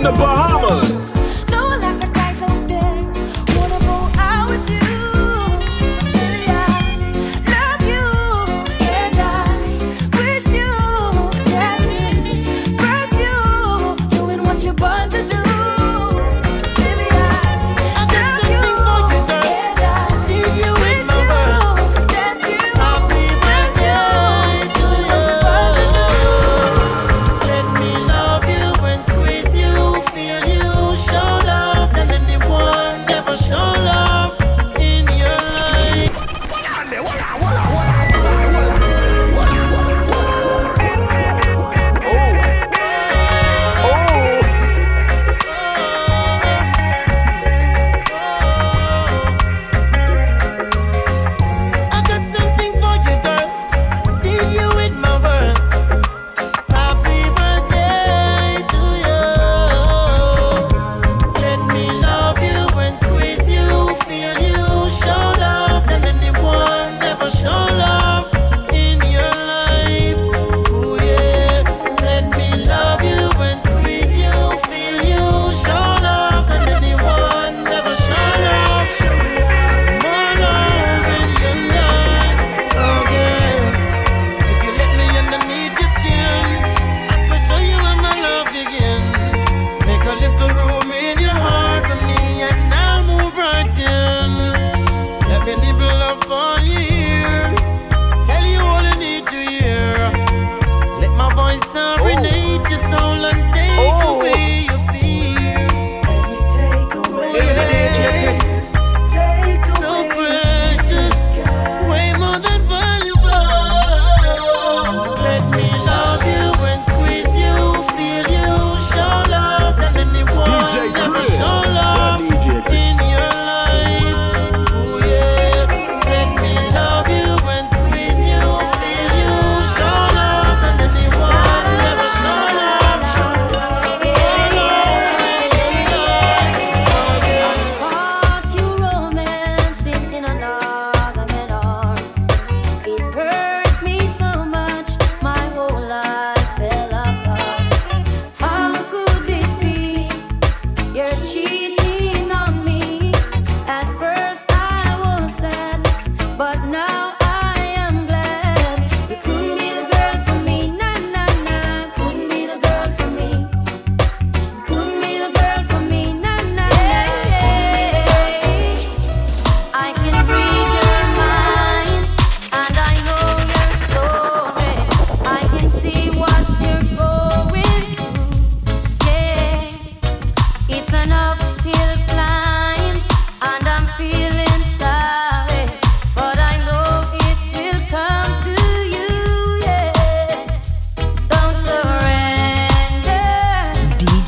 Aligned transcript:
in 0.00 0.04
the 0.04 0.12
Bahamas. 0.12 0.89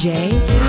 DJ 0.02 0.62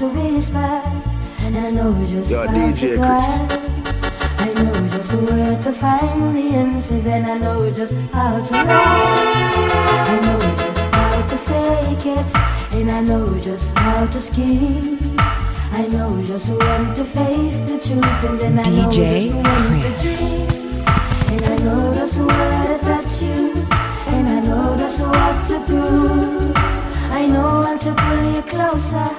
to 0.00 0.08
be. 0.14 0.30
And 1.44 1.58
I 1.58 1.70
know 1.70 1.92
just 2.06 2.30
Yo, 2.30 2.46
DJ 2.46 2.80
to 2.80 3.02
Chris. 3.04 3.40
I 4.40 4.50
know 4.54 4.88
just 4.88 5.12
where 5.12 5.60
to 5.60 5.72
find 5.72 6.34
the 6.34 6.56
answers, 6.56 7.04
and 7.04 7.26
I 7.26 7.36
know 7.36 7.70
just 7.70 7.92
how 8.10 8.40
to 8.40 8.54
lie. 8.54 8.64
I 10.08 10.20
know 10.24 10.40
just 10.56 10.80
how 10.94 11.26
to 11.26 11.36
fake 11.36 12.06
it, 12.16 12.30
and 12.76 12.90
I 12.90 13.00
know 13.02 13.38
just 13.38 13.76
how 13.76 14.06
to 14.06 14.20
scheme. 14.22 14.98
I 15.72 15.86
know 15.88 16.22
just 16.22 16.48
when 16.48 16.94
to 16.94 17.04
face 17.04 17.58
the 17.58 17.78
truth, 17.78 18.24
and 18.24 18.38
then 18.40 18.58
I 18.58 18.62
DJ 18.62 18.72
know 18.72 18.90
just 18.90 19.34
when 19.36 19.80
Chris. 19.80 20.00
to 20.00 20.16
dream. 20.16 20.46
And 21.30 21.44
I 21.44 21.56
know 21.58 21.94
just 21.94 22.18
where 22.18 22.66
to 22.68 22.78
touch 22.82 23.20
you, 23.20 23.66
and 24.16 24.28
I 24.28 24.40
know 24.48 24.76
just 24.78 25.00
what 25.02 25.44
to 25.48 25.60
prove. 25.66 26.56
I 27.12 27.26
know 27.26 27.60
when 27.60 27.78
to 27.80 27.92
pull 27.92 28.32
you 28.32 28.42
closer. 28.42 29.09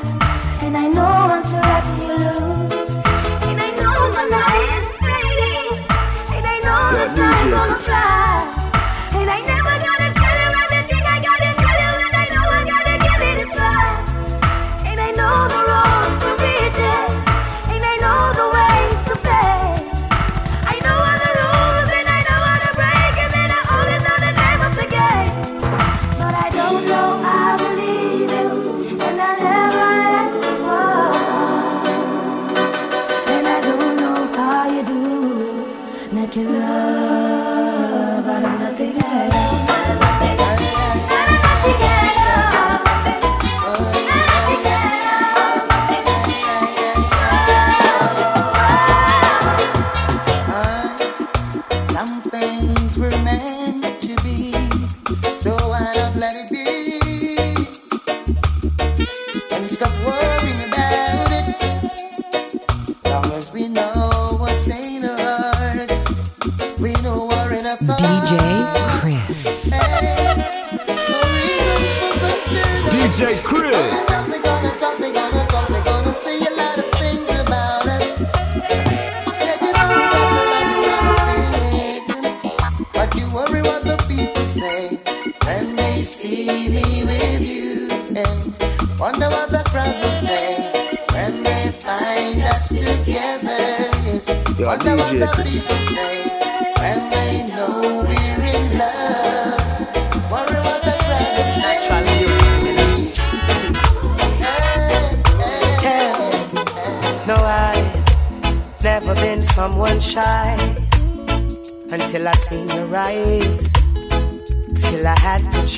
DJ 7.15 7.51
Kutz. 7.67 8.30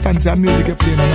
constant 0.00 0.40
music 0.40 0.78
playing. 0.78 1.07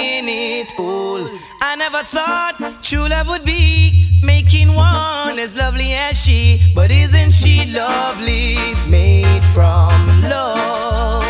in 0.00 0.28
it 0.28 0.72
all. 0.78 1.28
I 1.60 1.76
never 1.76 2.02
thought 2.02 2.56
true 2.82 3.06
love 3.08 3.28
would 3.28 3.44
be 3.44 4.20
making 4.22 4.74
one 4.74 5.38
as 5.38 5.56
lovely 5.56 5.92
as 5.92 6.16
she. 6.16 6.72
But 6.74 6.90
isn't 6.90 7.32
she 7.32 7.66
lovely? 7.72 8.56
Made 8.88 9.44
from 9.54 10.22
love. 10.22 11.24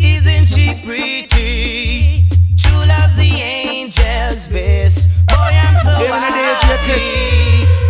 Isn't 0.00 0.46
she 0.46 0.66
pretty? 0.84 2.28
True 2.58 2.84
love's 2.92 3.16
the 3.16 3.32
angel's 3.40 4.46
best. 4.48 5.26
Boy, 5.28 5.52
I'm 5.64 5.74
so 5.76 5.94
happy. 5.94 7.87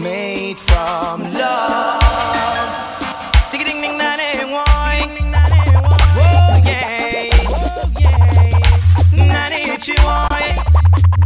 made 0.00 0.58
from 0.58 1.22
love. 1.34 2.00
Ding 3.52 3.64
ding 3.64 3.82
ding 3.82 3.98
na 3.98 4.16
na 4.16 4.30
one. 4.48 5.12
Whoa 6.16 6.56
yeah, 6.64 7.28
oh 7.48 7.92
yeah, 8.00 9.28
na 9.30 9.48
na 9.52 9.76
chi 9.84 9.94
one. 10.00 10.56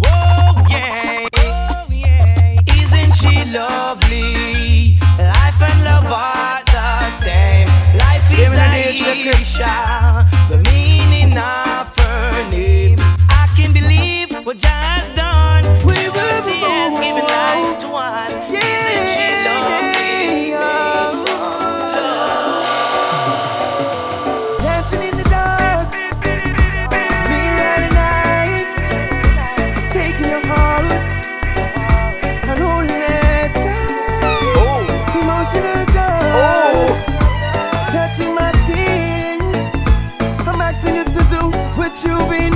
Whoa 0.03 0.67
yeah, 0.75 1.29
oh 1.37 1.87
yeah, 1.89 2.59
isn't 2.83 3.13
she 3.15 3.45
lovely? 3.53 4.99
Life 5.19 5.63
and 5.63 5.85
love 5.85 6.11
are 6.11 6.63
the 6.67 7.11
same. 7.13 7.69
Life 7.97 8.27
is 8.33 8.39
Give 8.39 8.51
me 8.51 8.59
an 8.59 9.35
Aisha, 9.35 10.27
the 10.49 10.59
meaning 10.71 11.39
of 11.39 11.95
her 11.99 12.51
name. 12.51 12.99
I 13.29 13.47
can 13.57 13.73
believe 13.73 14.35
what 14.45 14.59
John. 14.59 15.04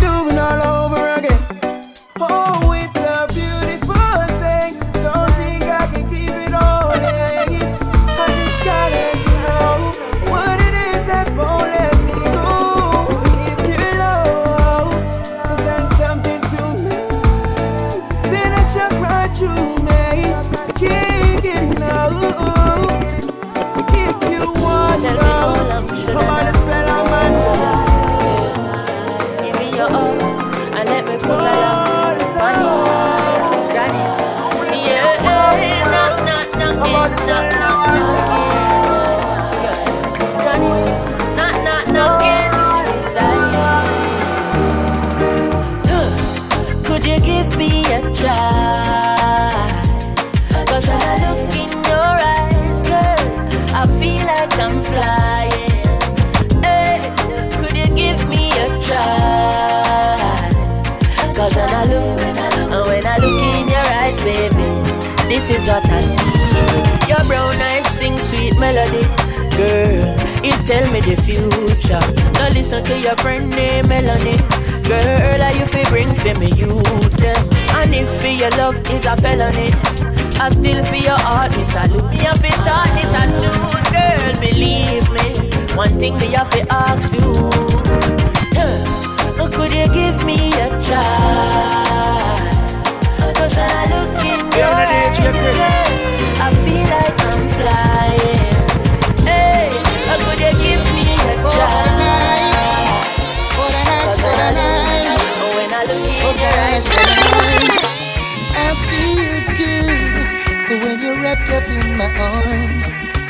do 0.01 0.28
see. 65.69 67.09
Your 67.09 67.23
brown 67.27 67.61
eyes 67.61 67.87
sing 67.99 68.19
sweet 68.19 68.59
melody, 68.59 69.05
girl. 69.57 70.17
It 70.41 70.57
tell 70.67 70.85
me 70.93 71.01
the 71.01 71.17
future. 71.21 72.01
Now 72.35 72.49
listen 72.51 72.83
to 72.85 72.99
your 72.99 73.17
friend 73.17 73.51
named 73.51 73.89
Melanie. 73.89 74.39
Girl, 74.85 75.43
are 75.43 75.53
you 75.53 75.67
fi 75.67 75.85
bring 75.91 76.15
for 76.15 76.39
me 76.41 76.51
youth? 76.53 77.21
And 77.77 77.95
if 77.95 78.09
for 78.21 78.29
your 78.29 78.51
love 78.51 78.77
is 78.89 79.05
a 79.05 79.17
felony, 79.17 79.71
I 80.41 80.49
still 80.51 80.83
for 80.85 80.97
your 80.97 81.19
heart, 81.19 81.57
me 81.57 81.63
salute. 81.65 82.11
Me 82.11 82.19
have 82.25 82.41
to 82.41 82.51
thought 82.65 82.97
it 82.97 83.13
a 83.13 83.25
tune, 83.41 83.85
girl. 83.93 84.33
Believe 84.41 85.11
me, 85.11 85.77
one 85.77 85.99
thing 85.99 86.17
me 86.17 86.35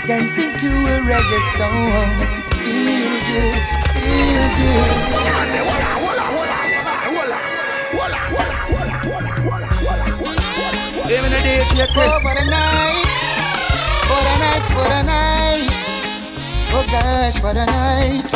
dancing 0.09 0.51
to 0.53 0.67
a 0.67 0.97
reggae 1.05 1.41
song. 1.59 2.09
Feel 2.65 3.13
good, 3.29 3.61
feel 3.93 4.45
good. 4.57 4.89
Give 11.09 11.23
me 11.23 11.29
the 11.29 11.41
DJ 11.45 11.85
Chris. 11.93 12.09
Oh, 12.09 12.25
what 12.25 12.41
a 12.41 12.45
night, 12.49 13.05
what 14.09 14.25
a 14.25 14.37
night, 14.41 14.65
what 14.79 14.91
a 14.91 15.03
night. 15.05 15.73
Oh 16.73 16.85
gosh, 16.91 17.43
what 17.43 17.57
a 17.59 17.67
night. 17.67 18.33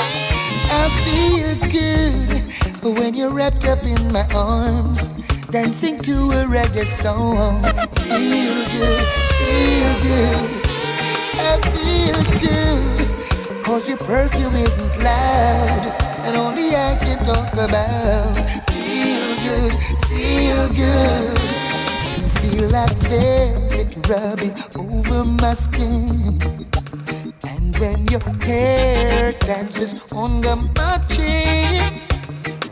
I 0.68 0.92
feel 1.04 1.56
good 1.72 2.96
when 2.98 3.14
you're 3.14 3.32
wrapped 3.32 3.64
up 3.64 3.82
in 3.84 4.12
my 4.12 4.26
arms, 4.34 5.08
dancing 5.50 5.96
to 6.00 6.12
a 6.12 6.44
reggae 6.44 6.84
song. 6.84 7.62
Feel 8.04 8.56
good, 8.76 9.06
feel 9.40 10.02
good. 10.02 10.51
Feel 12.02 12.24
good. 12.40 13.64
Cause 13.64 13.88
your 13.88 13.96
perfume 13.98 14.56
isn't 14.56 14.96
loud, 15.04 15.86
and 16.26 16.36
only 16.36 16.74
I 16.74 16.96
can 16.98 17.22
talk 17.24 17.52
about. 17.52 18.34
Feel 18.72 19.26
good, 19.46 19.72
feel 20.10 20.68
good. 20.74 21.38
You 22.18 22.28
feel 22.40 22.68
like 22.70 22.96
velvet 23.06 23.96
rubbing 24.08 24.54
over 24.74 25.24
my 25.24 25.54
skin. 25.54 26.40
And 27.44 27.76
when 27.78 28.08
your 28.08 28.20
hair 28.46 29.32
dances 29.38 30.12
on 30.12 30.40
my 30.74 30.98
chin, 31.08 31.92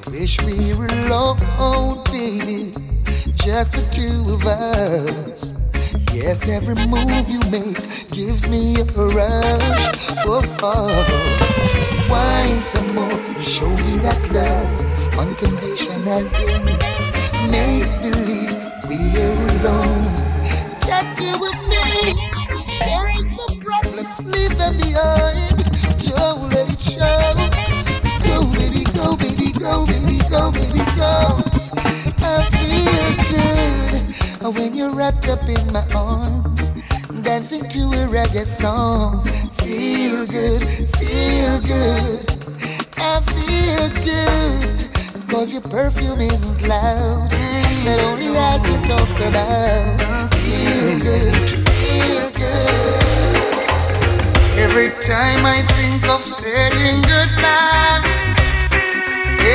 I 0.06 0.10
wish 0.10 0.40
we 0.42 0.74
were 0.74 0.86
alone, 0.86 2.02
baby. 2.06 2.74
Just 3.36 3.74
the 3.74 3.84
two 3.92 4.34
of 4.34 4.44
us. 4.44 5.59
Yes, 6.12 6.48
every 6.48 6.74
move 6.86 7.28
you 7.28 7.40
make 7.50 7.76
gives 8.10 8.48
me 8.48 8.76
a 8.80 8.84
rush. 8.84 10.10
Oh, 10.26 10.42
oh. 10.62 12.06
wine 12.10 12.60
some 12.62 12.94
more, 12.94 13.18
show 13.38 13.68
me 13.68 13.98
that 14.02 14.18
love 14.34 15.18
unconditionally. 15.18 16.24
Make 17.50 17.90
believe 18.02 18.58
we're 18.88 19.46
alone, 19.60 20.14
just 20.86 21.14
you 21.22 21.36
and 21.38 21.62
me. 21.70 22.14
There 22.80 23.08
ain't 23.10 23.64
problems, 23.64 24.18
leave 24.26 24.58
them 24.58 24.76
behind. 24.78 25.62
Don't 26.02 26.50
let 26.50 26.68
it 26.68 26.80
show. 26.80 27.32
Go, 28.26 28.50
baby, 28.58 28.84
go, 28.96 29.16
baby, 29.16 29.52
go, 29.52 29.86
baby, 29.86 30.18
go, 30.28 30.50
baby, 30.50 30.84
go. 30.96 31.49
When 34.52 34.74
you're 34.74 34.94
wrapped 34.94 35.28
up 35.28 35.42
in 35.48 35.72
my 35.72 35.86
arms, 35.94 36.70
dancing 37.22 37.62
to 37.68 37.80
a 38.00 38.06
reggae 38.08 38.44
song. 38.44 39.24
Feel 39.62 40.26
good, 40.26 40.62
feel 40.98 41.60
good. 41.60 42.26
I 42.96 43.20
feel 43.20 43.88
good 44.04 44.70
cause 45.30 45.52
your 45.52 45.62
perfume 45.62 46.20
isn't 46.20 46.62
loud. 46.66 47.30
That 47.84 48.00
only 48.08 48.28
I 48.28 48.58
can 48.58 48.84
talk 48.86 49.08
about. 49.28 50.34
Feel 50.34 50.98
good, 50.98 51.34
feel 51.68 52.30
good. 52.42 53.00
Every 54.58 54.90
time 55.06 55.46
I 55.46 55.62
think 55.76 56.04
of 56.08 56.26
saying 56.26 57.02
goodbye, 57.02 58.02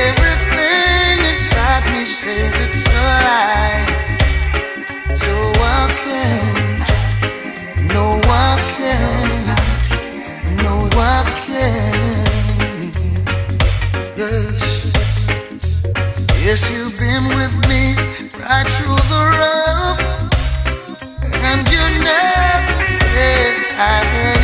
everything 0.07 1.19
inside 1.31 1.85
me 1.91 2.05
says 2.05 2.53
it's 2.65 2.87
a 2.87 4.04
through 18.63 18.95
the 18.95 19.23
rough, 19.39 20.01
and 21.23 21.67
you 21.67 21.83
never 22.03 22.83
said 22.83 23.55
I 23.77 24.34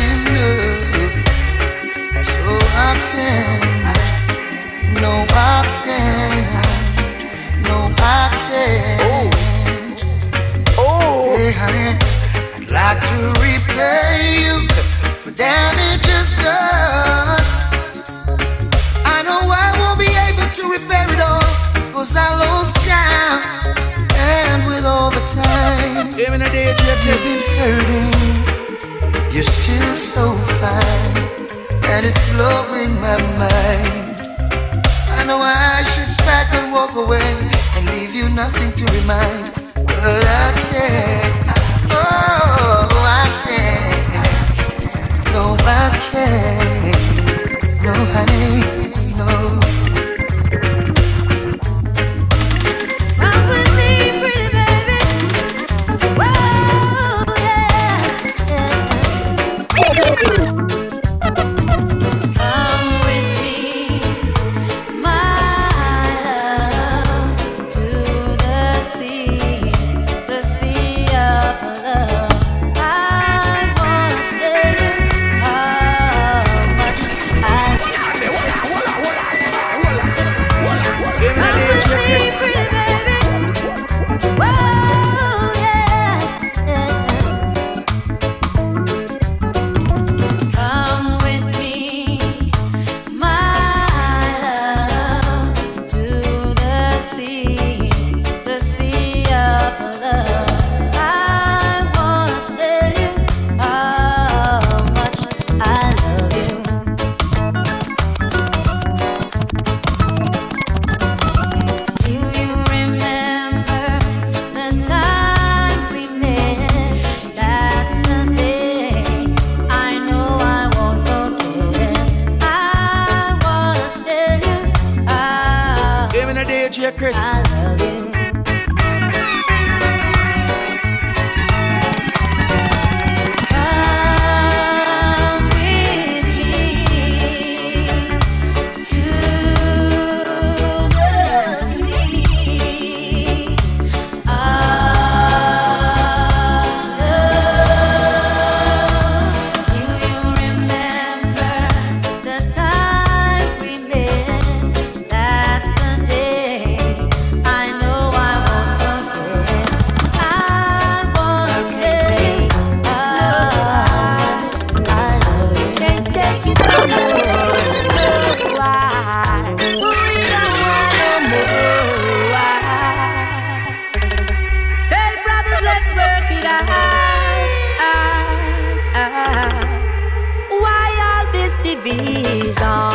division 182.54 182.91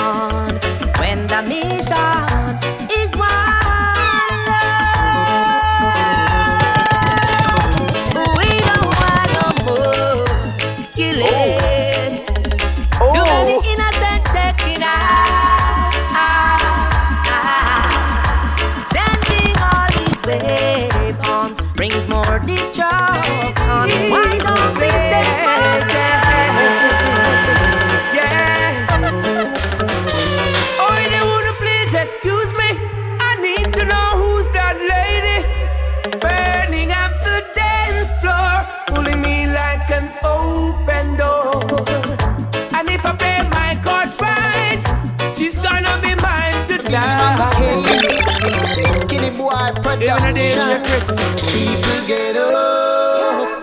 Skinny 49.68 49.82
boy 49.82 49.96
Even 49.96 50.08
a 50.08 50.34
DJ 50.34 50.54
production. 50.54 50.84
Chris. 50.86 51.08
People 51.52 52.08
get 52.08 52.36
up. 52.38 53.62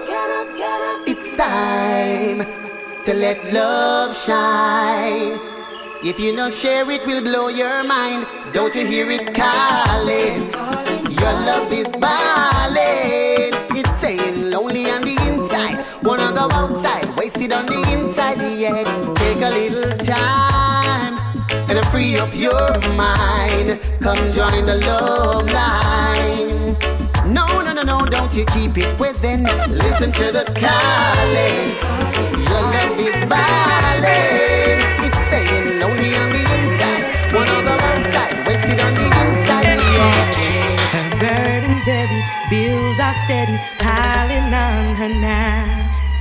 It's 1.06 1.36
time 1.36 2.46
to 3.04 3.14
let 3.14 3.52
love 3.52 4.16
shine. 4.16 5.38
If 6.02 6.20
you 6.20 6.36
don't 6.36 6.52
share 6.52 6.90
it, 6.90 7.06
will 7.06 7.22
blow 7.22 7.48
your 7.48 7.84
mind. 7.84 8.26
Don't 8.52 8.74
you 8.74 8.86
hear 8.86 9.10
it 9.10 9.34
calling? 9.34 10.50
Your 11.10 11.32
love 11.48 11.72
is 11.72 11.90
balling. 11.92 13.52
It's 13.76 14.00
saying 14.00 14.50
lonely 14.50 14.90
on 14.90 15.02
the 15.02 15.16
inside. 15.28 15.86
Wanna 16.02 16.32
go 16.34 16.48
outside, 16.52 17.08
wasted 17.16 17.52
on 17.52 17.66
the 17.66 17.80
inside. 17.92 18.38
Yeah, 18.58 18.84
take 19.14 19.42
a 19.42 19.50
little 19.50 19.96
time 19.98 20.53
free 21.94 22.18
up 22.18 22.34
your 22.34 22.70
mind. 22.98 23.78
Come 24.02 24.18
join 24.32 24.66
the 24.66 24.78
love 24.84 25.46
line. 25.46 26.74
No, 27.32 27.46
no, 27.62 27.72
no, 27.72 27.82
no, 27.82 28.04
don't 28.04 28.34
you 28.34 28.44
keep 28.46 28.76
it 28.76 28.98
within. 28.98 29.44
Listen 29.84 30.10
to 30.20 30.26
the 30.36 30.44
calling. 30.58 31.62
Your 32.50 32.62
love 32.74 32.98
is 32.98 33.20
balling. 33.30 34.78
It's 35.06 35.22
saying 35.30 35.66
lonely 35.78 36.10
on 36.22 36.28
the 36.34 36.42
inside. 36.56 37.04
Wanna 37.34 37.58
go 37.68 37.74
outside, 37.90 38.34
wasted 38.48 38.80
on 38.86 38.92
the 38.98 39.08
inside. 39.22 39.78
Her 40.94 41.06
burden's 41.22 41.86
heavy, 41.94 42.22
bills 42.50 42.98
are 42.98 43.16
steady, 43.22 43.56
piling 43.78 44.50
on 44.66 44.96
her 45.00 45.12
now. 45.22 45.62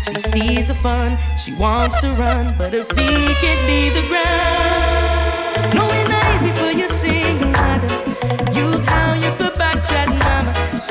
She 0.05 0.19
sees 0.33 0.67
the 0.67 0.75
fun, 0.75 1.17
she 1.43 1.51
wants 1.55 1.99
to 2.01 2.11
run, 2.11 2.53
but 2.59 2.73
her 2.73 2.85
feet 2.93 3.35
can't 3.41 3.61
leave 3.67 3.93
the 3.95 4.07
ground. 4.07 5.22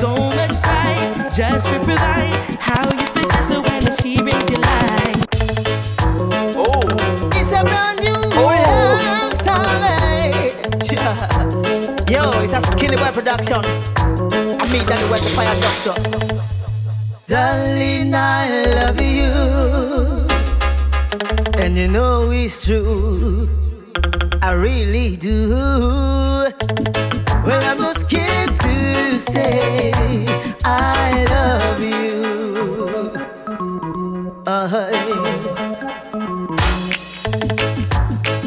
So 0.03 0.17
much 0.17 0.51
strife 0.51 1.33
just 1.33 1.65
to 1.67 1.79
provide 1.79 2.35
how 2.59 2.83
you 2.91 3.05
feel 3.13 3.29
just 3.29 3.47
so 3.47 3.61
when 3.61 3.83
she 4.01 4.21
brings 4.21 4.49
you 4.51 4.57
life. 4.57 5.23
Oh, 6.59 6.83
it's 7.31 7.51
a 7.53 7.63
brand 7.63 8.01
new 8.01 8.11
oh. 8.11 8.51
love 8.67 9.33
song. 9.45 9.63
Yo, 12.11 12.21
it's 12.43 12.51
a 12.51 12.59
Skilly 12.71 12.97
Boy 12.97 13.11
production. 13.13 13.63
I 14.59 14.69
meet 14.73 14.85
Danny 14.85 15.09
West, 15.09 15.23
the 15.23 15.29
fire 15.29 15.55
doctor. 15.61 15.95
Darling, 17.25 18.13
I 18.13 18.65
love 18.75 18.99
you. 18.99 19.31
And 21.63 21.77
you 21.77 21.87
know 21.87 22.29
it's 22.29 22.65
true. 22.65 23.47
I 24.41 24.51
really 24.51 25.15
do. 25.15 26.42
Say 29.33 29.91
I 30.63 31.25
love 31.35 31.81
you. 31.93 32.17
Uh, 34.45 34.91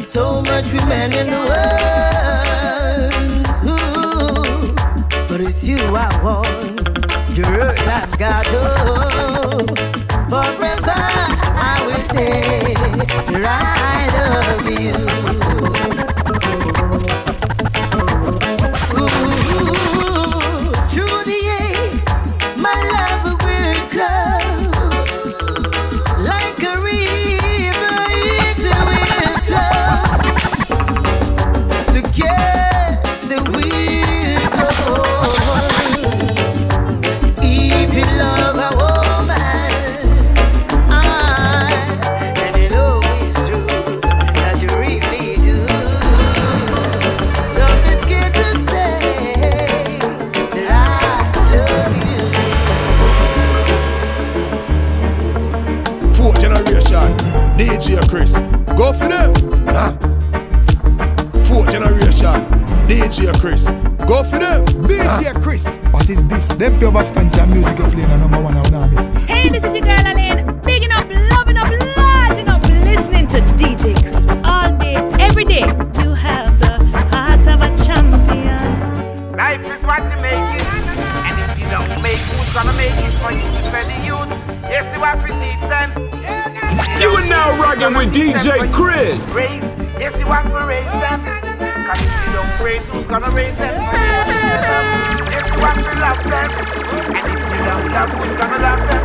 so 0.07 0.41
much 0.41 0.67
women 0.75 1.09
in 1.21 1.27
the 1.35 1.41
world. 1.49 3.13
Ooh, 3.71 4.73
but 5.29 5.39
it's 5.41 5.61
you 5.67 5.77
I 5.77 6.07
want. 6.23 6.36
Them. 90.99 91.19
Cause 91.87 92.01
if 92.01 92.11
you 92.25 92.33
young 92.33 92.51
race, 92.63 92.85
who's 92.89 93.07
gonna 93.07 93.31
raise 93.31 93.57
them? 93.57 93.75
If 93.77 95.45
you 95.47 95.57
want 95.61 95.77
to 95.83 95.93
love 95.99 96.21
them, 96.23 96.49
and 97.15 97.27
if 97.33 97.41
you 97.51 97.61
don't 97.65 97.87
love, 97.91 98.09
who's 98.17 98.35
gonna 98.39 98.59
love 98.67 98.81
them? 98.89 99.03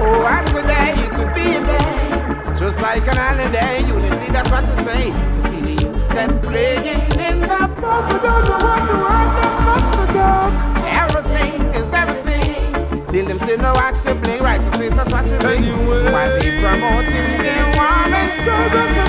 Oh, 0.00 0.26
and 0.26 0.46
today 0.54 0.94
it 1.04 1.10
could 1.10 1.32
be 1.34 1.46
a 1.56 1.60
day, 1.60 2.58
just 2.58 2.80
like 2.80 3.06
an 3.06 3.16
holiday. 3.16 3.84
Unity, 3.86 4.28
that's 4.32 4.50
what 4.50 4.64
to 4.64 4.76
say. 4.84 5.10
To 5.10 5.40
see 5.48 5.60
the 5.60 5.74
youths 5.82 6.08
them 6.08 6.40
playing 6.40 7.00
in 7.18 7.40
the 7.40 7.62
pub, 7.80 8.12
we 8.12 8.18
don't 8.20 8.44
know 8.48 8.58
what 8.66 8.82
to 8.88 8.94
want 9.04 9.30
them 9.36 9.68
up 9.74 9.84
to 9.96 10.04
dog. 10.14 10.52
Everything 10.86 11.52
is 11.74 11.88
everything. 11.92 13.06
Till 13.06 13.26
them 13.26 13.38
say 13.38 13.56
no 13.56 13.72
watch 13.74 14.00
them 14.02 14.20
play 14.22 14.40
righteousness, 14.40 14.94
that's 14.94 15.10
what 15.10 15.24
we 15.24 15.30
mean. 15.30 16.12
While 16.12 16.30
they 16.38 16.50
promoting 16.60 17.28
their 17.42 17.64
warm 17.76 18.12
and 18.14 18.32
so 18.44 18.54
does 18.72 18.90
the. 18.94 19.06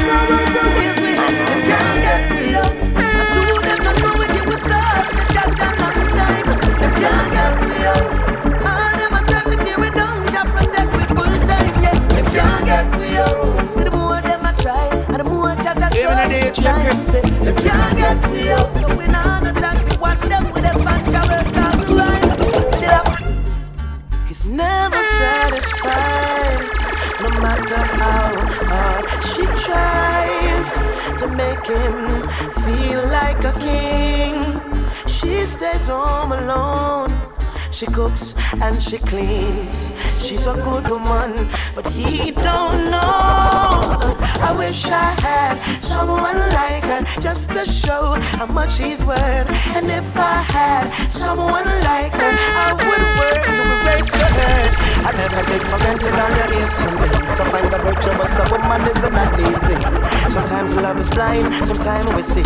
Can't 0.78 1.17
no 27.20 27.30
matter 27.42 27.76
how 27.78 28.36
hard 28.46 29.24
she 29.24 29.44
tries 29.66 30.97
to 31.18 31.28
make 31.28 31.66
him 31.66 32.22
feel 32.64 33.02
like 33.08 33.44
a 33.44 33.54
king. 33.60 34.60
She 35.08 35.46
stays 35.46 35.88
home 35.88 36.32
alone. 36.32 37.12
She 37.72 37.88
cooks 37.88 38.36
and 38.62 38.82
she 38.82 39.00
cleans. 39.00 39.94
She's 40.22 40.46
a 40.46 40.54
good 40.54 40.88
woman, 40.88 41.50
but 41.74 41.88
he 41.88 42.32
don't 42.32 42.92
know. 42.92 43.98
I 44.50 44.56
wish 44.58 44.86
I 44.86 45.10
had 45.28 45.56
someone 45.82 46.40
like 46.60 46.84
her 46.84 47.22
just 47.22 47.50
to 47.50 47.66
show 47.66 48.14
how 48.38 48.46
much 48.46 48.78
he's 48.78 49.04
worth. 49.04 49.50
And 49.76 49.90
if 49.90 50.18
I 50.18 50.38
had 50.58 51.10
someone 51.12 51.66
like 51.90 52.14
her, 52.14 52.34
I 52.64 52.74
would 52.74 53.04
work 53.20 53.44
to 53.58 53.64
erase 53.76 54.12
the 54.12 54.28
hurt. 54.38 54.72
I 55.08 55.12
never 55.18 55.42
take 55.50 55.66
for 55.70 55.80
granted 55.82 56.14
all 56.24 56.32
you 56.38 56.48
give 56.56 56.74
to 56.78 57.22
me. 57.22 57.27
To 57.38 57.45
find 57.45 57.71
the 57.71 57.78
virtuous 57.78 58.36
a 58.38 58.45
woman 58.50 58.82
isn't 58.82 59.13
easy. 59.39 59.78
Sometimes 60.34 60.73
love 60.73 61.00
is 61.00 61.10
blind, 61.12 61.67
sometimes 61.67 62.12
we 62.13 62.23
see. 62.23 62.41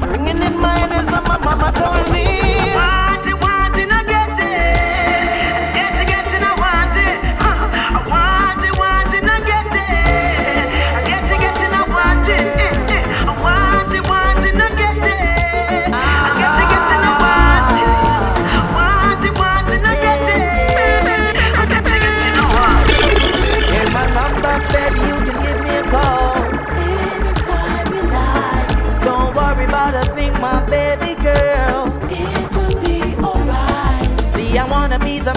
Bringing 0.00 0.42
in 0.42 0.60
mind 0.60 0.92
is 0.92 1.10
what 1.10 1.26
my 1.26 1.38
mama 1.38 1.72
told 1.72 2.12
me. 2.12 2.45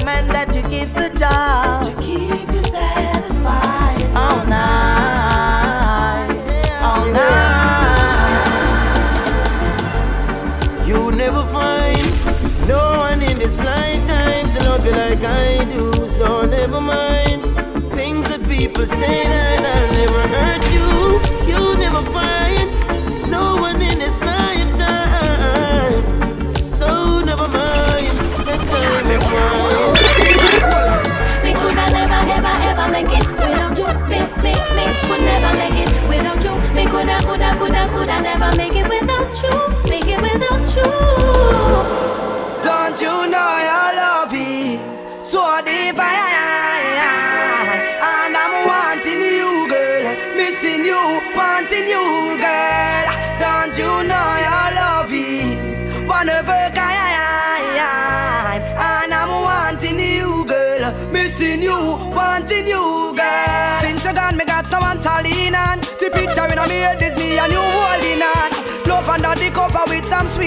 Man 0.10 0.28
that 0.36 0.50
you 0.56 0.64
give 0.76 0.92
the 1.02 1.10
job. 1.24 1.86
to 1.88 1.94
keep 2.08 2.48
you 2.56 2.64
satisfied. 2.78 4.04
all 4.24 4.42
night, 4.60 6.30
all 6.90 7.06
night. 7.22 8.48
You 10.90 11.00
never 11.24 11.44
find 11.58 12.04
no 12.74 12.82
one 13.08 13.22
in 13.30 13.36
this 13.44 13.58
lifetime 13.70 14.46
to 14.54 14.60
love 14.70 14.84
you 14.88 14.96
like 15.04 15.24
I 15.46 15.48
do. 15.76 15.86
So 16.18 16.28
never 16.58 16.82
mind 16.96 17.42
things 18.00 18.24
that 18.32 18.42
people 18.56 18.86
say 19.02 19.18
that 19.34 19.60
I'll 19.74 19.92
never 20.02 20.24
hurt 20.36 20.64
you. 20.76 20.90
You 21.52 21.62
never 21.86 22.04
find 22.16 22.39
never 38.22 38.56
make 38.58 38.69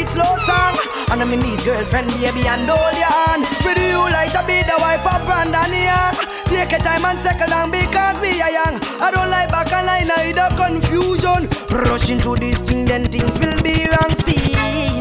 sweet 0.03 0.09
slow 0.09 0.37
song. 0.37 0.75
And 1.11 1.23
I'm 1.23 1.33
in 1.33 1.41
his 1.43 1.63
girlfriend, 1.65 2.09
baby, 2.11 2.47
and 2.47 2.69
hold 2.69 2.97
your 2.97 3.13
hand 3.27 3.43
With 3.65 3.79
you 3.79 4.01
like 4.11 4.33
to 4.33 4.43
be 4.47 4.63
the 4.63 4.77
wife 4.79 5.05
of 5.07 5.25
Brandon 5.27 5.73
Young. 5.73 6.15
Take 6.47 6.73
your 6.73 6.81
time 6.81 7.05
and 7.05 7.19
settle 7.19 7.49
down 7.49 7.71
because 7.71 8.21
we 8.21 8.41
are 8.41 8.51
young. 8.51 8.81
I 9.01 9.11
don't 9.11 9.31
like 9.31 9.51
back 9.51 9.73
and 9.73 9.87
line, 9.87 10.11
I 10.11 10.33
the 10.33 10.49
confusion. 10.57 11.49
Rush 11.71 12.11
into 12.11 12.37
this 12.37 12.59
thing, 12.61 12.85
then 12.85 13.11
things 13.11 13.39
will 13.39 13.61
be 13.63 13.87
wrong 13.87 14.13
still 14.15 14.92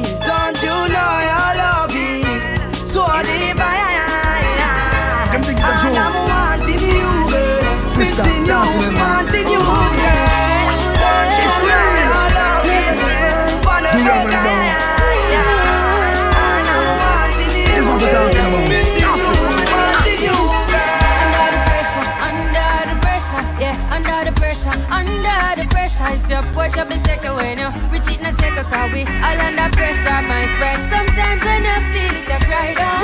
If 26.72 26.78
your 26.78 26.86
porch 26.86 26.88
up 26.88 26.96
and 26.96 27.04
take 27.04 27.26
away 27.26 27.56
now, 27.56 27.72
we 27.92 28.00
cheat 28.00 28.22
na 28.22 28.32
second 28.32 28.64
cause 28.72 28.94
we 28.94 29.04
all 29.04 29.40
under 29.44 29.68
pressure, 29.76 30.22
my 30.24 30.48
friend. 30.56 30.80
Sometimes 30.88 31.44
when 31.44 31.66
I 31.68 31.78
feel 31.92 32.16
it, 32.16 32.32
oh, 32.32 32.36
I 32.36 32.40
cry 32.48 32.74
down. 32.74 33.04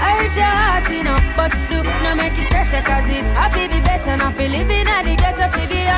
I 0.00 0.10
hurt 0.16 0.32
your 0.32 0.48
heart, 0.48 0.88
you 0.88 1.02
know, 1.04 1.18
but 1.36 1.52
do 1.68 1.82
not 2.00 2.16
make 2.16 2.38
it 2.40 2.46
stress 2.48 2.72
cause 2.86 3.08
it 3.12 3.24
I 3.36 3.50
feel 3.52 3.68
be 3.68 3.80
better, 3.84 4.16
not 4.16 4.34
feel 4.34 4.50
living 4.50 4.88
at 4.88 5.04
the 5.04 5.14
ghetto, 5.14 5.50
feel 5.52 5.68
be 5.68 5.89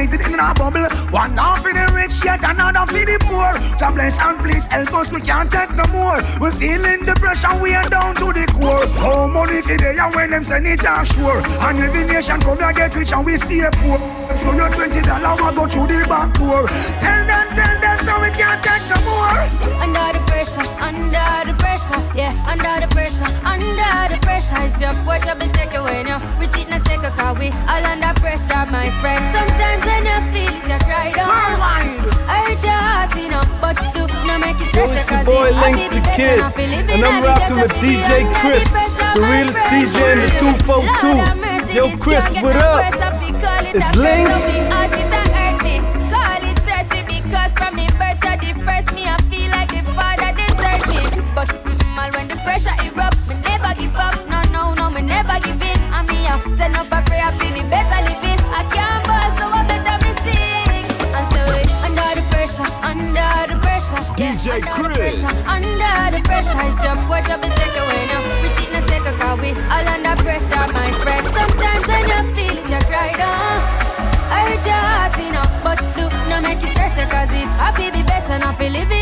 isolated 0.00 0.32
in 0.32 0.40
our 0.40 0.54
bubble. 0.54 0.88
One 1.10 1.36
half 1.36 1.62
for 1.62 1.72
the 1.72 1.90
rich, 1.94 2.24
yet 2.24 2.40
another 2.42 2.86
for 2.86 3.04
the 3.04 3.18
poor. 3.20 3.52
God 3.78 3.94
bless 3.94 4.18
and 4.20 4.38
please 4.38 4.66
help 4.66 4.92
us, 4.94 5.10
we 5.12 5.20
can't 5.20 5.50
take 5.50 5.74
no 5.74 5.84
more. 5.92 6.18
We're 6.40 6.52
feeling 6.52 7.04
the 7.04 7.14
pressure, 7.14 7.54
we 7.60 7.74
are 7.74 7.88
down 7.88 8.14
to 8.16 8.32
the 8.32 8.46
core. 8.52 8.86
How 9.00 9.26
money 9.26 9.62
for 9.62 9.76
they 9.76 9.98
and 9.98 10.14
when 10.14 10.30
them 10.30 10.44
send 10.44 10.66
it 10.66 10.84
offshore. 10.84 11.42
And 11.44 11.78
every 11.78 12.04
nation 12.04 12.40
come 12.40 12.58
here 12.58 12.72
get 12.72 12.94
rich 12.94 13.12
and 13.12 13.26
we 13.26 13.36
stay 13.36 13.68
poor. 13.72 13.98
So 14.38 14.52
your 14.52 14.70
twenty 14.70 15.02
dollar 15.02 15.36
will 15.36 15.52
go 15.52 15.64
through 15.68 15.88
the 15.92 16.06
back 16.08 16.32
door. 16.34 16.66
Tell 17.00 17.20
them, 17.26 17.46
tell 17.52 17.76
them, 17.80 17.98
so 18.04 18.12
we 18.22 18.30
can't 18.30 18.62
take 18.62 18.84
no 18.88 18.98
more. 19.04 19.89
Yeah, 22.14 22.34
under 22.50 22.86
the 22.86 22.88
pressure, 22.92 23.24
under 23.46 24.02
the 24.10 24.18
pressure. 24.22 24.58
If 24.66 24.80
your 24.80 24.94
porch 25.04 25.26
up 25.26 25.40
and 25.40 25.52
take 25.54 25.74
away 25.74 26.02
now, 26.02 26.18
we 26.38 26.46
cheat 26.48 26.68
na 26.68 26.78
second 26.84 27.12
cause 27.16 27.38
we 27.38 27.48
all 27.70 27.84
under 27.86 28.12
pressure, 28.20 28.66
my 28.70 28.90
friend. 29.00 29.22
Sometimes 29.34 29.82
when 29.86 30.02
you 30.10 30.18
feel 30.34 30.54
it, 30.58 30.68
you 30.70 30.78
cry 30.86 31.10
down. 31.12 31.30
I 31.30 32.44
hurt 32.46 32.62
your 32.62 32.72
heart, 32.72 33.14
you 33.16 33.28
know, 33.30 33.42
but 33.60 33.76
do 33.94 34.06
not 34.26 34.40
make 34.40 34.58
it 34.60 34.74
Yo, 34.74 34.86
stress 34.86 35.00
it's 35.00 35.10
you, 35.10 35.16
your 35.16 35.24
'cause 35.24 35.26
boy 35.26 35.46
it- 35.48 35.54
I 35.54 35.60
Links 35.62 35.80
feel 35.82 35.90
the 35.90 36.00
better, 36.00 36.16
Kid, 36.16 36.38
not 36.40 36.54
feel 36.56 36.68
living 36.70 36.90
and 36.90 37.04
I'm 37.04 37.14
at 37.14 37.20
the 37.20 37.28
rocking 37.28 37.56
ghetto, 37.56 37.62
with 37.62 37.72
feel 37.72 37.80
be 37.80 37.88
DJ 37.90 38.10
under 38.10 38.28
the 38.28 38.38
Chris, 38.40 38.64
pressure, 38.70 39.14
the 39.14 39.20
my 39.20 39.28
realest 39.30 39.58
friend. 39.58 39.70
DJ 39.70 39.96
in 40.12 40.18
the 40.18 40.26
Lord 40.26 40.30
have 40.30 40.40
242. 40.40 41.14
mercy, 41.40 41.72
Yo, 41.74 41.86
this 41.86 41.98
Chris, 42.00 42.24
girl 42.24 42.32
get 42.34 42.42
what 42.44 42.52
the 42.54 42.64
up? 42.66 42.80
pressure, 42.80 43.12
fi 43.20 43.28
call 43.40 43.66
it 43.66 43.74
It's 43.76 43.86
a 43.86 43.98
Links. 44.00 44.40
DJ 64.40 64.52
under 64.54 64.88
the 64.88 64.94
Chris. 64.94 65.20
pressure, 65.20 65.48
Under 65.50 66.16
the 66.16 66.22
pressure, 66.24 66.64
it's 66.64 66.80
your 66.80 66.96
boy 67.04 67.20
job 67.28 67.44
is 67.44 67.52
take 67.60 67.76
away 67.76 68.02
now. 68.08 68.20
We 68.40 68.48
cheat 68.56 68.72
no 68.72 68.80
second, 68.88 69.20
cause 69.20 69.40
we 69.40 69.50
all 69.68 69.88
under 69.92 70.16
pressure, 70.24 70.66
my 70.72 70.88
friend. 71.04 71.24
Sometimes 71.36 71.84
when 71.86 72.04
you 72.08 72.20
feel 72.32 72.56
it, 72.56 72.66
you 72.72 72.80
cry 72.88 73.12
down. 73.12 73.60
I 74.32 74.48
hurt 74.48 74.64
your 74.64 74.80
heart, 74.80 75.12
you 75.20 75.30
know, 75.36 75.44
but 75.62 75.76
do 75.92 76.08
not 76.30 76.42
make 76.42 76.62
it 76.64 76.72
stress 76.72 76.96
cause 77.12 77.30
it 77.36 77.48
happy 77.60 77.90
be 77.90 78.02
better, 78.02 78.38
not 78.38 78.58
be 78.58 78.70
living 78.70 78.99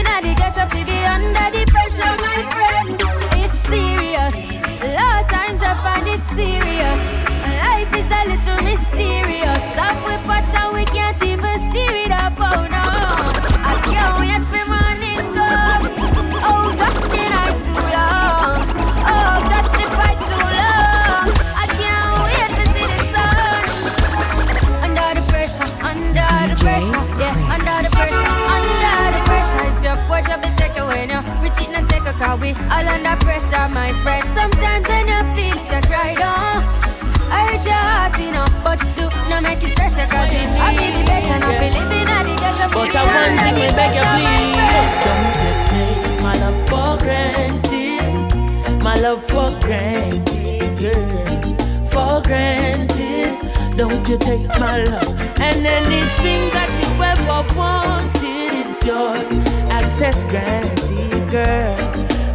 love 49.01 49.23
for 49.27 49.51
granted, 49.61 50.79
girl 50.79 51.57
For 51.89 52.23
granted 52.23 53.77
Don't 53.77 54.07
you 54.09 54.19
take 54.19 54.49
my 54.59 54.85
love 54.85 55.21
And 55.41 55.67
anything 55.67 56.51
that 56.51 56.71
you 56.81 56.91
ever 57.03 57.55
wanted 57.55 58.67
It's 58.67 58.85
yours 58.85 59.31
Access 59.71 60.25
granted, 60.25 61.31
girl 61.31 61.77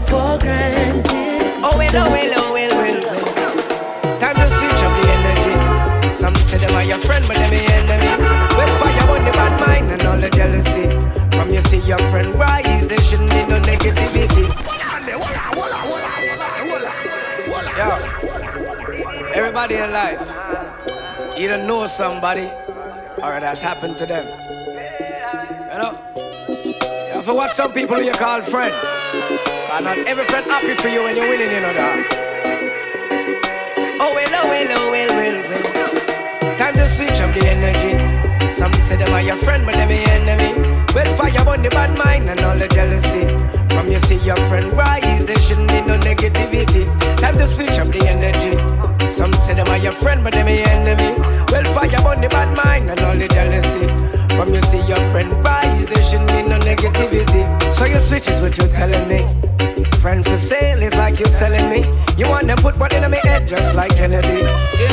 For 0.07 0.37
granted 0.39 1.33
Oh, 1.65 1.77
well, 1.77 1.95
oh, 1.95 2.09
well, 2.11 2.33
oh, 2.35 2.53
well, 2.53 2.75
well, 2.75 2.99
well. 3.01 4.19
Time 4.19 4.35
to 4.35 4.47
switch 4.47 4.83
up 4.83 4.93
the 4.99 5.11
energy. 5.15 6.13
Some 6.13 6.35
say 6.35 6.57
them 6.57 6.75
are 6.75 6.83
your 6.83 6.97
friend, 6.99 7.23
but 7.25 7.37
them 7.37 7.53
your 7.53 7.71
enemy. 7.71 8.05
Well, 8.57 8.67
fire 8.79 9.09
on 9.09 9.23
the 9.23 9.31
bad 9.31 9.59
mind 9.61 9.91
and 9.93 10.01
all 10.03 10.17
the 10.17 10.29
jealousy. 10.29 10.89
From 11.35 11.53
you 11.53 11.61
see 11.61 11.79
your 11.87 11.99
friend 12.11 12.35
rise, 12.35 12.87
there 12.89 12.99
shouldn't 12.99 13.29
be 13.29 13.45
no 13.45 13.61
negativity. 13.61 14.92
Everybody 19.33 19.75
in 19.75 19.91
life 19.91 20.21
either 21.37 21.57
know 21.65 21.87
somebody 21.87 22.49
or 23.21 23.35
it 23.35 23.43
has 23.43 23.61
happened 23.61 23.97
to 23.97 24.05
them. 24.05 24.25
You 25.71 25.77
know? 25.81 25.97
You 26.55 27.13
have 27.17 27.25
to 27.25 27.33
watch 27.33 27.53
some 27.53 27.71
people 27.73 27.99
you 27.99 28.13
call 28.13 28.41
friend. 28.41 28.73
And 29.73 29.85
not 29.85 29.97
every 29.97 30.23
friend 30.25 30.45
happy 30.45 30.75
for 30.75 30.87
you 30.87 31.03
when 31.03 31.17
you're 31.17 31.27
winning, 31.27 31.49
you 31.49 31.61
know 31.61 31.73
that. 31.73 32.23
Oh 33.99 34.13
well, 34.13 34.33
oh 34.33 34.47
well, 34.47 34.67
oh 34.69 34.91
well, 34.91 35.09
well, 35.17 35.41
well. 35.49 36.57
Time 36.57 36.73
to 36.75 36.87
switch 36.87 37.19
up 37.21 37.33
the 37.33 37.49
energy. 37.49 38.53
Some 38.53 38.71
say 38.73 38.97
them 38.97 39.11
are 39.13 39.21
your 39.21 39.37
friend, 39.37 39.65
but 39.65 39.73
them 39.73 39.89
your 39.89 40.07
enemy. 40.09 40.61
Well, 40.93 41.17
fire 41.17 41.49
on 41.49 41.63
the 41.63 41.69
bad 41.69 41.97
mind 41.97 42.29
and 42.29 42.39
all 42.41 42.55
the 42.55 42.67
jealousy. 42.67 43.25
From 43.73 43.87
you 43.87 43.99
see 44.01 44.23
your 44.23 44.37
friend 44.47 44.71
rise, 44.73 45.25
there 45.25 45.37
shouldn't 45.37 45.69
be 45.69 45.81
no 45.81 45.97
negativity. 45.97 46.85
Time 47.17 47.33
to 47.33 47.47
switch 47.47 47.79
up 47.79 47.87
the 47.87 48.07
energy. 48.07 48.92
Some 49.13 49.31
say 49.33 49.53
them 49.53 49.67
are 49.67 49.77
your 49.77 49.93
friend, 49.93 50.23
but 50.23 50.33
them 50.33 50.47
your 50.47 50.67
enemy. 50.69 51.13
Well, 51.51 51.63
fire 51.75 52.01
on 52.07 52.19
the 52.19 52.27
bad 52.29 52.49
mind 52.57 52.89
and 52.89 52.99
all 53.01 53.15
the 53.15 53.27
jealousy. 53.27 53.85
From 54.35 54.51
you 54.55 54.61
see 54.63 54.81
your 54.87 54.97
friend 55.11 55.31
rise, 55.45 55.85
there 55.85 56.03
shouldn't 56.03 56.31
be 56.31 56.41
no 56.41 56.57
negativity. 56.57 57.45
So 57.71 57.85
you 57.85 57.99
switch 57.99 58.27
is 58.27 58.41
what 58.41 58.57
you're 58.57 58.73
telling 58.73 59.07
me. 59.07 59.21
Friend 60.01 60.25
for 60.25 60.39
sale 60.39 60.81
is 60.81 60.95
like 60.95 61.19
you're 61.19 61.27
selling 61.29 61.69
me. 61.69 61.85
You 62.17 62.27
want 62.27 62.47
them 62.47 62.57
put 62.57 62.75
what 62.79 62.91
in 62.91 63.09
my 63.09 63.17
head 63.17 63.47
just 63.47 63.75
like 63.75 63.95
Kennedy. 63.95 64.41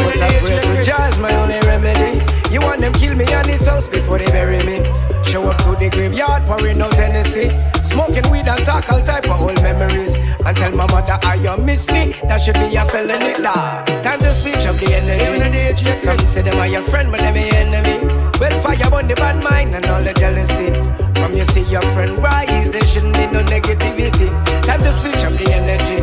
But 0.05 0.21
I 0.21 0.39
pray 0.39 0.61
to 0.61 0.85
judge 0.85 1.19
my 1.19 1.35
only 1.37 1.59
remedy. 1.61 2.21
You 2.53 2.61
want 2.61 2.83
them 2.83 2.93
kill 2.93 3.15
me 3.15 3.25
on 3.33 3.47
this 3.47 3.67
house 3.67 3.87
before 3.87 4.19
they 4.19 4.27
bury 4.27 4.63
me. 4.67 4.85
Show 5.25 5.51
up 5.51 5.57
to 5.65 5.77
the 5.81 5.89
graveyard 5.91 6.45
pouring 6.45 6.83
out 6.83 6.93
Tennessee. 6.93 7.57
Smoking 7.85 8.31
weed 8.31 8.47
and 8.47 8.65
talk 8.67 8.93
all 8.93 9.03
type 9.03 9.25
of 9.31 9.41
old 9.41 9.63
memories. 9.63 10.15
And 10.47 10.57
tell 10.57 10.73
my 10.73 10.87
mother 10.87 11.19
I 11.23 11.35
you 11.35 11.57
miss 11.63 11.87
me. 11.89 12.17
That 12.29 12.41
should 12.41 12.55
be 12.55 12.75
a 12.77 12.85
felony. 12.87 13.37
Nah. 13.41 13.85
Time 14.03 14.19
to 14.21 14.33
switch 14.33 14.65
up 14.67 14.77
the 14.77 14.95
energy. 14.95 15.99
Some 15.99 16.19
say 16.19 16.43
them 16.43 16.59
are 16.59 16.67
your 16.67 16.83
friend, 16.83 17.11
but 17.11 17.21
them 17.21 17.37
your 17.37 17.55
enemy. 17.55 18.09
Well, 18.41 18.55
fire 18.61 18.95
on 18.95 19.07
the 19.07 19.15
bad 19.15 19.43
mind 19.43 19.77
and 19.77 19.85
all 19.87 20.03
the 20.03 20.15
jealousy. 20.15 20.73
From 21.21 21.37
you 21.37 21.45
see 21.45 21.65
your 21.69 21.83
friend 21.93 22.17
rise, 22.19 22.71
there 22.71 22.85
shouldn't 22.89 23.15
be 23.15 23.27
no 23.29 23.45
negativity. 23.45 24.33
Time 24.65 24.81
to 24.81 24.93
switch 24.93 25.23
up 25.29 25.37
the 25.37 25.53
energy. 25.53 26.01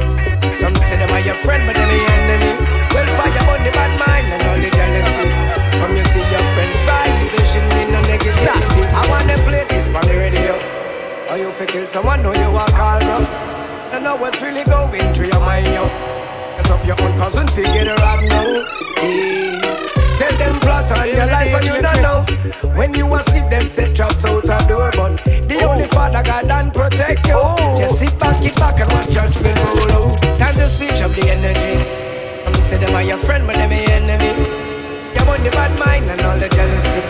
Some 0.53 0.75
say 0.85 0.97
them 0.97 1.09
are 1.09 1.25
your 1.25 1.35
friend, 1.41 1.65
but 1.65 1.73
them 1.73 1.89
your 1.89 2.05
enemy. 2.21 2.53
Well, 2.93 3.09
fire 3.17 3.45
on 3.49 3.59
the 3.65 3.71
bad 3.73 3.93
mind 3.97 4.27
and 4.29 4.43
all 4.45 4.59
the 4.61 4.69
jealousy. 4.69 5.27
From 5.81 5.97
you 5.97 6.05
see 6.13 6.25
your 6.29 6.45
friend 6.53 6.73
rise, 6.85 7.29
there 7.33 7.47
shouldn't 7.49 7.73
be 7.73 7.83
no 7.89 7.99
negativity. 8.05 8.85
I 8.93 9.01
wanna 9.09 9.37
play 9.49 9.65
this 9.65 9.89
on 9.93 10.05
the 10.05 10.13
radio. 10.13 10.53
How 11.27 11.35
you 11.35 11.51
fi 11.51 11.65
kill 11.65 11.87
someone, 11.87 12.21
know 12.21 12.33
you 12.33 12.53
are 12.53 12.69
call 12.77 12.99
bro. 13.01 13.56
I 13.89 13.99
know 13.99 14.17
what's 14.17 14.41
really 14.41 14.65
going 14.65 15.13
through 15.13 15.27
your 15.27 15.39
mind, 15.39 15.67
yo. 15.67 15.87
Get 16.57 16.69
up 16.71 16.85
your 16.85 17.01
own 17.01 17.17
cousin, 17.17 17.47
figure 17.47 17.87
it 17.87 17.87
out 17.87 18.19
now. 18.27 18.43
Yeah. 18.99 19.87
Sell 20.19 20.35
them 20.37 20.59
plot 20.59 20.91
on 20.91 21.07
your 21.07 21.25
life 21.27 21.55
and 21.55 21.65
you 21.65 21.81
don't 21.81 22.01
know. 22.03 22.19
When 22.75 22.93
you 22.93 23.07
asleep, 23.15 23.49
them 23.49 23.69
set 23.69 23.95
traps 23.95 24.25
out 24.25 24.43
a 24.43 24.67
door, 24.67 24.91
but 24.91 25.23
the 25.23 25.59
oh. 25.63 25.71
only 25.71 25.87
father 25.87 26.21
God 26.21 26.51
and 26.51 26.73
protect 26.73 27.27
you. 27.27 27.35
Oh. 27.37 27.77
Just 27.77 27.99
sit 27.99 28.19
back, 28.19 28.41
kick 28.41 28.55
back 28.55 28.77
and 28.81 28.91
watch 28.91 29.09
judgment 29.09 29.55
roll 29.55 29.91
out. 29.91 30.23
Oh. 30.23 30.35
Time 30.35 30.55
to 30.55 30.67
switch 30.67 31.01
up 31.01 31.11
the 31.11 31.29
energy. 31.29 31.79
I'm 32.45 32.53
say 32.55 32.77
them 32.77 32.93
are 32.93 33.03
your 33.03 33.17
friend, 33.19 33.47
but 33.47 33.55
them 33.55 33.71
your 33.71 33.89
enemy. 33.89 34.35
You 35.15 35.25
want 35.25 35.43
the 35.45 35.51
bad 35.51 35.71
mind 35.79 36.11
and 36.11 36.21
all 36.21 36.37
the 36.37 36.49
jealousy. 36.49 37.01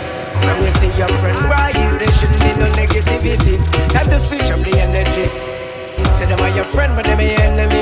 When 0.46 0.64
you 0.64 0.72
see 0.78 0.92
your 0.96 1.08
friend 1.18 1.42
rise, 1.50 1.98
there 1.98 2.12
shouldn't 2.12 2.38
be 2.38 2.52
no 2.54 2.68
negativity. 2.78 3.58
Time 3.90 4.06
to 4.06 4.20
switch 4.20 4.50
up 4.52 4.60
the 4.60 4.78
energy. 4.78 5.47
Say 6.18 6.26
them 6.26 6.40
are 6.40 6.50
your 6.50 6.64
friend, 6.64 6.96
but 6.96 7.04
them 7.04 7.20
your 7.20 7.38
enemy. 7.38 7.78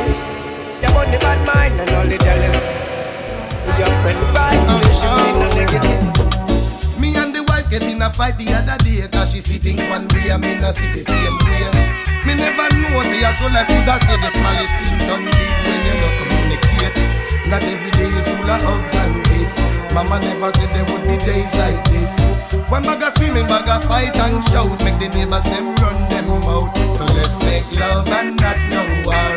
You 0.85 0.93
want 0.93 1.09
the 1.09 1.17
bad 1.25 1.41
mind 1.49 1.81
and 1.81 1.89
all 1.97 2.05
the 2.05 2.19
jealousy. 2.21 2.61
Your 3.81 3.89
friend 4.05 4.21
rise, 4.37 4.61
there 4.77 4.93
shouldn't 4.93 5.25
be 5.25 5.33
no 5.41 5.49
negativity. 5.57 7.01
Me 7.01 7.17
and 7.17 7.35
the 7.35 7.43
wife 7.45 7.71
get 7.71 7.83
in 7.85 8.03
a 8.03 8.13
fight 8.13 8.37
the 8.37 8.53
other 8.53 8.77
day 8.85 9.09
Cause 9.09 9.33
she 9.33 9.41
see 9.41 9.57
things 9.57 9.81
one 9.89 10.07
way 10.09 10.29
and 10.29 10.45
me 10.45 10.61
not 10.61 10.77
see 10.77 10.85
the 10.93 11.05
same 11.05 11.37
way 11.49 11.65
Me 12.25 12.35
never 12.37 12.69
know 12.77 13.03
say 13.05 13.25
as 13.25 13.39
so 13.39 13.49
life 13.53 13.69
could 13.69 13.89
have 13.89 14.01
stay 14.05 14.17
the 14.17 14.31
smallest 14.33 14.73
thing 14.81 14.97
done 15.09 15.25
big 15.25 15.53
when 15.65 15.81
you 15.85 15.95
don't 16.01 16.17
communicate 16.21 17.36
Not 17.49 17.63
every 17.63 17.91
day 17.93 18.11
is 18.11 18.27
full 18.27 18.51
of 18.51 18.61
hugs 18.63 18.95
and 18.95 19.25
kiss 19.31 19.55
Mama 19.95 20.19
never 20.21 20.51
said 20.59 20.71
there 20.75 20.85
would 20.91 21.03
be 21.07 21.17
days 21.25 21.55
like 21.57 21.79
this 21.91 22.13
When 22.69 22.83
bag 22.83 23.03
a 23.03 23.11
screaming, 23.13 23.47
bag 23.47 23.69
a 23.69 23.81
fight 23.87 24.17
and 24.19 24.43
shout 24.51 24.83
Make 24.83 24.99
the 24.99 25.09
neighbors 25.15 25.45
them 25.45 25.75
run 25.77 26.09
them 26.11 26.31
out 26.45 26.75
So 26.97 27.05
let's 27.15 27.39
make 27.47 27.67
love 27.79 28.09
and 28.11 28.35
not 28.37 28.59
no 28.71 28.83
war 29.07 29.31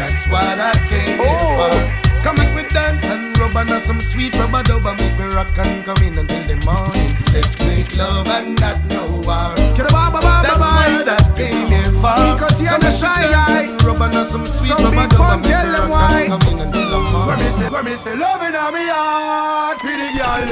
That's 0.00 0.22
what 0.32 0.58
I 0.58 0.72
came 0.88 1.20
here 1.20 1.56
for 1.60 2.00
Come 2.22 2.36
make 2.36 2.54
we 2.54 2.62
dance 2.68 3.04
and 3.06 3.36
rub 3.38 3.56
on 3.56 3.68
some 3.80 4.00
sweet 4.00 4.36
rubber 4.36 4.62
dub 4.62 4.84
and 4.84 4.98
make 5.00 5.16
we 5.18 5.24
rock 5.34 5.56
and 5.56 5.84
come 5.84 5.96
in 6.04 6.18
until 6.18 6.44
the 6.46 6.56
morning. 6.68 7.16
Let's 7.32 7.56
make 7.64 7.96
love 7.96 8.28
and 8.28 8.60
not 8.60 8.76
no 8.92 9.08
war. 9.24 9.56
That's 9.56 10.60
what 10.60 11.08
I 11.08 11.32
came 11.34 11.68
here 11.68 11.92
for. 11.96 12.12
Because 12.36 12.60
you're 12.60 12.76
Come 12.76 12.80
the 12.80 12.92
make 12.92 13.00
we 13.00 13.08
shy 13.08 13.22
dance 13.24 13.48
guy. 13.48 13.62
and 13.72 13.82
rub 13.82 14.02
on 14.02 14.12
some 14.26 14.44
sweet 14.44 14.76
rubber 14.76 15.08
dub 15.08 15.32
and 15.32 15.40
make 15.40 15.64
we 15.64 15.72
rock 15.80 16.12
and 16.12 16.28
come 16.28 16.44
in 16.52 16.60
until 16.60 16.89
the 16.89 16.89
When 17.26 17.38
me 17.38 17.48
say, 17.50 17.68
when 17.68 17.84
me 17.84 17.94
say, 17.94 18.16
love 18.16 18.42
in 18.42 18.52
me 18.52 18.84
heart 18.88 19.78
for 19.80 19.94
the 20.00 20.08
girl. 20.16 20.42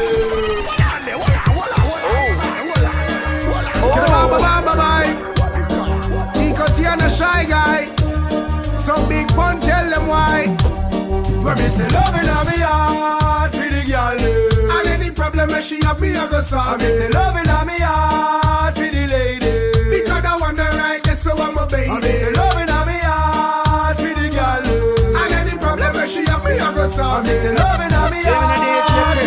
Skid 3.89 4.07
bye 4.13 4.29
bye 4.29 4.63
bye 4.67 4.77
bye. 4.77 5.13
Because 6.35 6.81
you're 6.81 6.97
the 6.97 7.09
shy 7.09 7.45
guy. 7.45 7.87
Some 8.85 9.09
big 9.09 9.29
pun 9.29 9.61
tell 9.61 9.91
them 9.91 10.07
why. 10.09 10.47
When 11.45 11.57
me 11.57 11.69
say 11.69 11.89
love 11.89 12.15
in 12.15 12.27
me 12.49 12.59
heart 12.63 13.53
for 13.55 13.69
the 13.75 13.83
girl. 13.89 14.19
And 14.77 14.89
any 14.89 15.11
problem 15.11 15.49
that 15.51 15.65
she 15.65 15.81
have 15.85 16.01
me, 16.01 16.15
I 16.17 16.29
go 16.29 16.41
solve. 16.43 16.79
Me 16.81 16.87
say 16.87 17.09
love 17.11 17.37
in 17.37 17.67
me 17.67 17.79
heart 17.81 18.77
for 18.77 18.83
the 18.83 19.07
lady. 19.07 20.01
Because 20.03 20.25
I 20.25 20.37
want 20.37 20.57
the 20.57 20.65
right, 20.65 21.03
that's 21.03 21.23
so 21.23 21.33
I'm 21.33 21.57
a 21.57 21.67
baby. 21.67 21.93
Me 21.93 22.13
say 22.13 22.33
love 22.33 22.68
song. 26.99 27.23
But 27.23 27.33
it's 27.33 27.45
loving 27.61 27.95
on 27.95 28.11
me 28.11 28.23
heart. 28.27 29.19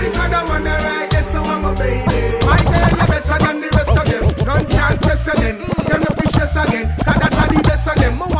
The 0.00 0.08
other 0.24 0.42
right 0.86 1.24
so 1.32 1.40
I'm 1.42 1.64
a 1.64 1.72
baby. 1.74 2.20
My 2.48 2.60
girl, 2.72 2.92
better 3.10 3.38
than 3.44 3.56
the 3.62 3.68
rest 3.76 3.96
of 4.00 4.06
them. 4.10 4.24
Can 4.72 4.98
test. 4.98 5.24
Them 5.90 6.02
be 6.18 6.26
stress 6.32 6.56
again. 6.62 6.86
Cause 7.04 7.18
that's 7.22 7.36
the 7.54 7.62
best 7.68 7.88
of 7.88 7.96
them. 7.96 8.39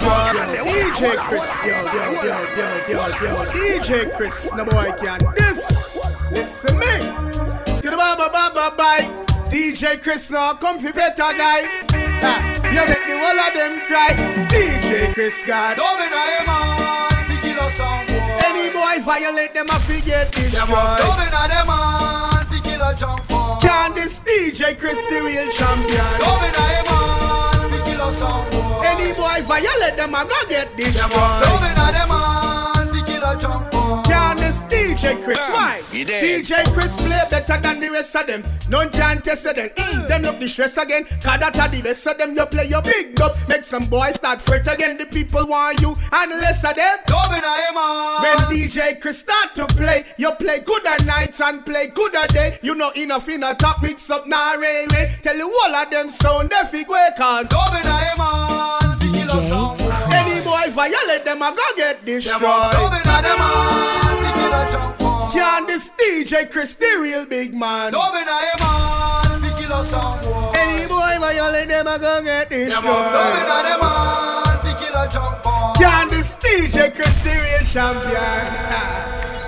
DJ 0.00 1.16
Chris, 1.28 1.64
yo, 1.64 1.76
yo, 1.92 2.12
yo, 2.12 2.36
yo, 2.56 2.68
yo, 2.88 3.08
yo. 3.20 3.44
DJ 3.52 4.16
Chris, 4.16 4.50
no 4.54 4.64
boy 4.64 4.90
can 4.98 5.20
this. 5.36 5.96
Listen 6.30 6.78
me. 6.78 6.96
Skid 7.76 7.90
ba 7.92 8.16
ba 8.16 8.30
ba 8.32 8.50
ba 8.54 8.74
bye. 8.74 9.04
DJ 9.50 10.00
Chris, 10.00 10.30
now 10.30 10.54
come 10.54 10.78
for 10.80 10.92
better 10.94 11.16
guy. 11.36 11.68
Ah, 12.24 12.40
you 12.72 12.80
make 12.88 13.04
the 13.04 13.18
whole 13.20 13.38
of 13.38 13.52
them 13.52 13.80
cry. 13.86 14.16
DJ 14.48 15.12
Chris, 15.12 15.44
God. 15.46 15.76
Loving 15.76 16.06
of 16.06 16.28
him 16.38 16.46
heart 16.46 17.12
fi 17.26 17.36
kill 17.42 17.60
us 17.60 17.74
some 17.74 18.06
boy 18.06 18.46
Any 18.48 18.72
boy 18.72 19.04
violate 19.04 19.52
them, 19.52 19.66
I 19.68 19.78
forget 19.78 20.32
this 20.32 20.54
Them 20.54 20.70
one. 20.70 21.00
a 21.00 21.04
loving 21.04 21.34
of 21.34 21.48
them 21.52 21.66
heart 21.68 22.46
fi 22.48 22.60
kill 22.60 22.80
a 22.80 22.94
jump 22.96 23.30
on 23.30 23.60
Can 23.60 23.94
this 23.94 24.20
DJ 24.20 24.78
Chris 24.78 24.98
the 25.10 25.20
real 25.20 25.50
champion? 25.52 26.06
Loving 26.24 26.56
of 26.56 26.70
him 26.72 26.86
heart 26.88 27.51
fi 28.02 28.08
kill 28.08 28.08
us 28.08 28.18
some 28.18 28.50
boy 28.50 28.82
Any 28.84 29.12
boy 29.14 29.42
violate 29.46 29.96
them, 29.96 30.14
I 30.14 30.24
go 30.24 30.48
get 30.48 30.76
this 30.76 30.96
one. 31.02 31.12
loving 31.12 31.74
them 31.92 32.08
heart 32.08 32.88
fi 32.90 33.02
kill 33.06 33.24
jump 33.36 33.74
on 33.74 34.02
DJ 34.72 35.22
Chris? 35.22 35.36
Why? 35.36 35.82
DJ 35.90 36.64
Chris 36.72 36.96
play 36.96 37.22
better 37.30 37.60
than 37.60 37.78
the 37.78 37.90
rest 37.90 38.16
of 38.16 38.26
them. 38.26 38.42
None 38.70 38.88
can 38.90 39.20
test 39.20 39.44
them. 39.44 39.54
Mm, 39.54 40.08
them 40.08 40.22
look 40.22 40.40
the 40.40 40.48
stress 40.48 40.78
again. 40.78 41.04
Cause 41.04 41.40
that 41.40 41.58
are 41.58 41.68
the 41.68 41.82
best 41.82 42.06
of 42.06 42.16
them. 42.16 42.34
You 42.34 42.46
play 42.46 42.68
your 42.68 42.80
big 42.80 43.20
up. 43.20 43.36
Make 43.50 43.64
some 43.64 43.84
boys 43.84 44.14
start 44.14 44.40
fret 44.40 44.66
again. 44.66 44.96
The 44.96 45.04
people 45.04 45.46
want 45.46 45.78
you 45.82 45.94
and 46.12 46.30
less 46.40 46.64
of 46.64 46.74
them. 46.74 46.98
Loving 47.10 47.44
of 47.44 47.58
him 47.68 47.74
When 48.22 48.38
DJ 48.48 48.98
Chris 48.98 49.18
start 49.18 49.54
to 49.56 49.66
play, 49.66 50.06
you 50.16 50.32
play 50.32 50.60
good 50.60 50.86
at 50.86 51.04
nights 51.04 51.42
and 51.42 51.66
play 51.66 51.88
good 51.88 52.14
at 52.14 52.32
day. 52.32 52.58
You 52.62 52.74
know 52.74 52.92
enough 52.96 53.28
in 53.28 53.42
a 53.42 53.54
top 53.54 53.82
mix 53.82 54.08
up 54.10 54.26
now, 54.26 54.56
railway. 54.56 55.18
Tell 55.22 55.36
you 55.36 55.52
all 55.64 55.74
of 55.74 55.90
them 55.90 56.08
sound 56.08 56.48
they 56.48 56.64
fig 56.70 56.86
cause 56.86 57.52
Loving 57.52 57.80
of 57.80 58.00
him 58.00 58.16
heart 58.16 59.02
fi 59.02 59.12
kill 59.12 59.30
us 59.30 59.48
some 59.48 59.76
boy 59.76 59.90
any 60.14 60.40
boy 60.42 60.70
violate 60.70 61.24
them, 61.24 61.42
I 61.42 61.54
go 61.54 61.62
get 61.76 62.02
destroyed. 62.06 64.21
Them 64.52 64.68
a 64.68 64.72
loving 64.72 64.74
of 64.74 64.98
them 64.98 65.00
heart 65.00 65.00
fi 65.00 65.00
kill 65.00 65.00
a 65.00 65.00
jump 65.00 65.02
on 65.02 65.32
Can 65.32 65.66
this 65.66 65.90
DJ 65.90 66.50
Chris 66.50 66.74
the 66.74 66.98
real 67.00 67.24
big 67.26 67.54
man? 67.54 67.92
Loving 67.92 68.28
of 68.28 68.40
him 68.40 68.60
heart 68.60 69.40
fi 69.40 69.50
kill 69.60 69.72
us 69.72 69.90
some 69.90 70.18
boy 70.20 70.52
Any 70.54 70.86
boy 70.88 71.16
violate 71.20 71.68
them, 71.68 71.88
I 71.88 71.98
go 71.98 72.22
get 72.22 72.50
Them 72.50 72.60
a 72.60 72.64
destroyed. 72.66 72.84
loving 72.84 73.48
of 73.48 73.62
them 73.64 73.80
heart 73.80 74.62
fi 74.62 74.72
kill 74.78 74.94
a 74.94 75.08
jump 75.08 75.46
on 75.46 75.74
Can 75.76 76.08
this 76.08 76.36
DJ 76.36 76.94
Chris 76.94 77.18
the 77.22 77.30
real 77.30 77.64
champion? 77.66 78.92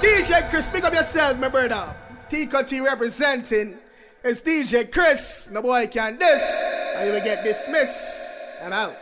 DJ 0.02 0.48
Chris, 0.50 0.70
pick 0.70 0.84
up 0.84 0.92
yourself, 0.94 1.38
my 1.38 1.48
brother. 1.48 1.94
Tico 2.28 2.62
T 2.62 2.80
representing. 2.80 3.78
It's 4.22 4.40
DJ 4.40 4.90
Chris. 4.90 5.48
No 5.50 5.62
boy 5.62 5.86
can 5.86 6.18
this. 6.18 6.42
And 6.96 7.06
you 7.06 7.12
will 7.14 7.24
get 7.24 7.44
dismissed. 7.44 8.22
I'm 8.62 8.72
out. 8.72 8.94